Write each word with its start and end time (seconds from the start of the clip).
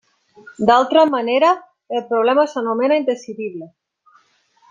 D'altra 0.69 1.03
manera, 1.09 1.51
el 1.99 2.03
problema 2.13 2.47
s'anomena 2.53 2.99
indecidible. 3.05 3.71